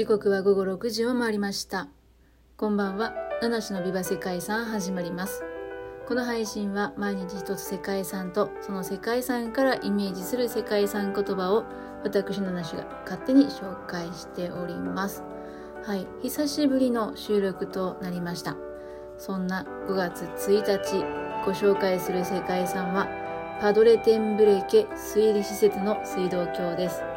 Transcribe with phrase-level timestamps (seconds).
[0.00, 1.86] 時刻は午後6時を回りました。
[2.56, 3.12] こんばんは。
[3.42, 5.44] 七種のビバ世界遺産始まります。
[6.08, 11.64] この配信は毎日一つ世界遺産とその世界遺産からイメージする世界遺産言葉を
[12.02, 15.22] 私七種が勝手に紹介しております。
[15.84, 16.06] はい。
[16.22, 18.56] 久しぶりの収録となりました。
[19.18, 21.04] そんな5月1日
[21.44, 23.06] ご紹介する世界遺産は
[23.60, 27.09] パドレテンブレケ水利施設の水道橋です。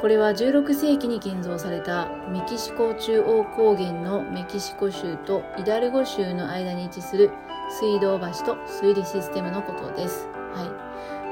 [0.00, 7.32] これは16世紀に建造されたメキシコ中央高原のメキシコ州とイダルゴ州の間に位置する
[7.80, 10.28] 水道橋と水利システムのことです。
[10.54, 10.64] は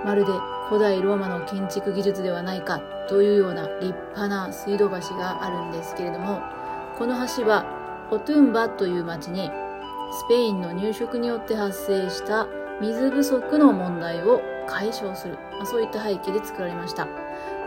[0.02, 0.04] い。
[0.04, 0.32] まるで
[0.68, 6.40] 古代ローマの建築技術ではないかというような立派な水道橋があるんですけれども、
[6.98, 7.64] この橋は
[8.10, 12.48] オトゥンバという町にスペインの入植によって発生した
[12.80, 17.06] 水不足の問題を解消する、まあ、そういった背景で作られました。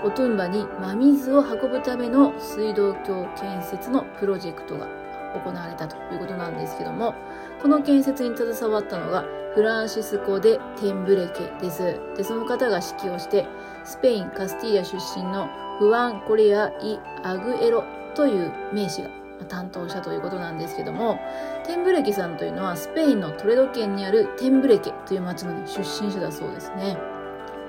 [0.03, 4.87] オトンバに真水を運ぶための水道橋建設のプロジェクトが
[5.33, 7.13] 行われたということなんですけども
[7.61, 13.45] この建設に携わったのがフランシスコ・デ・テンブレケですでその方が指揮をして
[13.83, 17.83] スペイン・カスティーヤ出身のフアン・コレア・イ・アグエロ
[18.15, 19.09] という名士が
[19.45, 21.19] 担当したということなんですけども
[21.65, 26.97] テンブレケさんというのはスペインのトレド県にあるテンブレケという町の出身者だそうですね。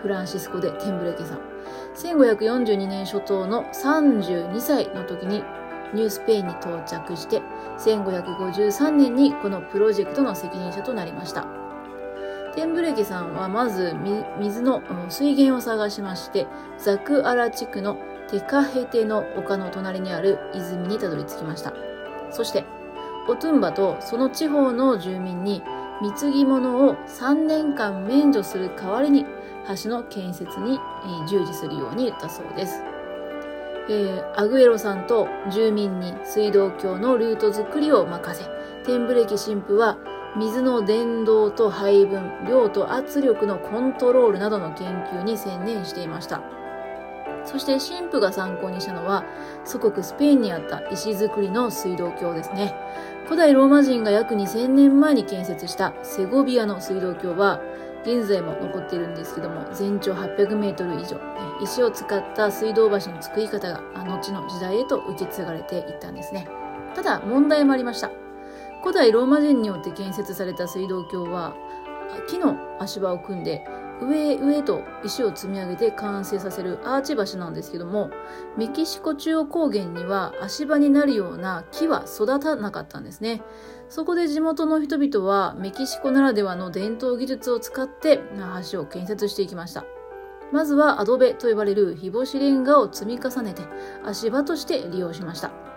[0.02, 1.40] フランシスコ・デ・テンブレケさん。
[1.94, 5.44] 1542年初頭の32歳の時に
[5.92, 7.42] ニュースペインに到着して
[7.78, 11.46] 1553年にこのプロジェクトの責任者となりました。
[12.54, 13.94] テンブレケさんはまず
[14.38, 16.46] 水の水源を探しまして
[16.78, 17.96] ザクアラ地区の
[18.30, 21.72] テカヘテの丘の隣にある泉にたどり着きました
[22.30, 22.64] そして
[23.28, 25.62] オトゥンバとその地方の住民に
[26.00, 29.26] 貢ぎ物を3年間免除する代わりに
[29.82, 30.78] 橋の建設に
[31.28, 32.82] 従事するように言ったそうです。
[33.88, 38.48] えー、アグエロさんと住民に水道橋のルート作りを任せ、
[38.84, 39.98] テンブレキ神父は
[40.36, 46.40] 水の伝導と配分、量と圧力のコントロールなどの研究に専念していました。
[47.44, 49.24] そして神父が参考にしたのは
[49.64, 52.74] 祖国スペインにあった石造りの水道橋ですね。
[53.24, 57.60] 古代ローマ人が約2000年前に建設したセゴビアの水道橋は
[58.02, 61.16] 現在も残っているんですけども全長800メートル以上。
[61.62, 66.48] 石を使った水道橋の作り方が後の時代へと受け継がれていったんですね。
[66.94, 68.10] ただ問題もありました。
[68.82, 71.54] 古代ローマ人によって建設された水道橋は
[72.28, 73.62] 木の足場を組んで
[74.02, 78.10] 上へ上と石を積み上げて完成させるアーチ橋なんですけども
[78.56, 83.42] メキシコ中央高原には足場になるような木は育たなかったんですね
[83.88, 88.20] そこで地元の人々はメキシコならではの伝統技術を使って
[88.70, 89.84] 橋を建設していきました。
[90.52, 93.62] まずはアドベと呼ばれる日干しレンガを積み重ねて
[94.04, 95.69] 足場として利用しました。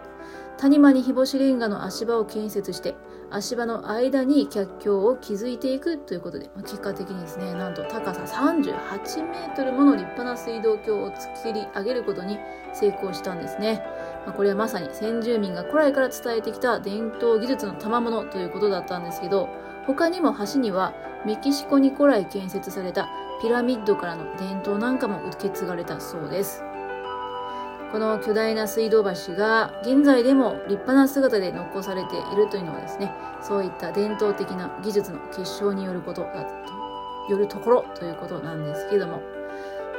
[0.57, 2.95] 谷間に日干しレンガの足場を建設して
[3.31, 12.37] 足場の間に脚橋を築いていくということで、まあ、結果的にですねなんと高さ38メートルもの立派な水道橋を作り上げることに
[12.73, 13.83] 成功したんですね。
[14.25, 19.49] まあ、これはまさに先住民が古来から伝えてきた伝統技術の賜物ということだったんですけど
[19.85, 20.93] 他にも橋には
[21.25, 23.09] メキシコに古来建設された
[23.41, 26.63] ピラミッドからの伝統なんかも受け継がれたそうです
[27.93, 39.21] この巨大な水道橋が現在でも立派な姿で残されているというのはですねそういった伝統的な技術の結晶によることだとよるところということなんですけども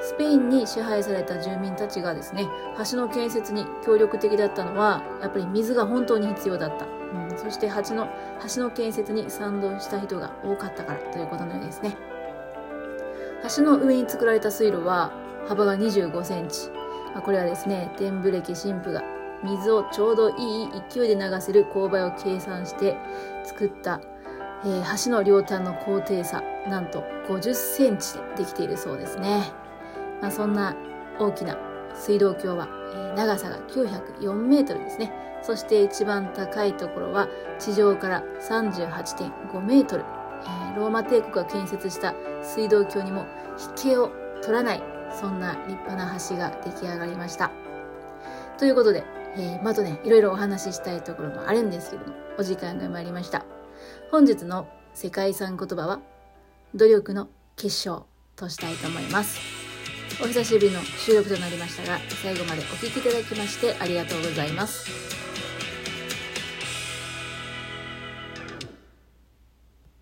[0.03, 2.49] スペインに支配された住民たちがですね
[2.91, 8.09] 橋の建設に協力的だったのはやっぱり水が本当に必要だった、うん、そして橋の
[8.53, 11.97] 橋の建設に賛同した人が多かったからということのようですね。
[13.57, 15.13] 橋の上に作られた水路は
[15.47, 16.84] 幅が25センチ。
[17.23, 19.03] これはですね天ブレキ神父が
[19.43, 22.97] 水をちょうどいい勢いで流せる勾配を計算して
[23.45, 24.01] 作った
[24.67, 29.53] えー、橋の両端の高低差なんと50センチでできているそうですね。
[30.23, 30.75] まあ、そんな
[31.19, 31.59] 大きな
[31.95, 35.13] 水道橋は、えー、長さが904メートルですね。
[35.43, 37.29] そして一番高いところは
[37.59, 40.05] 地上から38.5メートル。
[40.45, 43.27] えー、ローマ帝国が建設した水道橋にも
[43.77, 44.11] 引けを
[44.41, 44.83] 取らない、
[45.21, 47.51] そんな立派な橋が出来上がりました。
[48.59, 49.05] ということで、
[49.37, 53.45] えー、またね、いろいろお話ししたいところもあるんですけども、お時間が参りました。
[54.11, 56.01] 本日の世界遺産言葉は、
[56.75, 58.07] 努力の結晶
[58.37, 59.41] としたいと思います。
[60.23, 65.24] お久しぶりの収録となりましたが、最後までお聴きいただきましてありがとうございます。